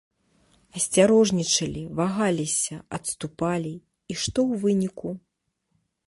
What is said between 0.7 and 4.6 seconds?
Асцярожнічалі, вагаліся, адступалі, і што